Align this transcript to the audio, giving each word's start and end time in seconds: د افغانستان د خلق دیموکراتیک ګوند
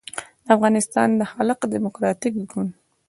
د 0.45 0.47
افغانستان 0.57 1.09
د 1.15 1.21
خلق 1.33 1.59
دیموکراتیک 1.73 2.33
ګوند 2.51 2.71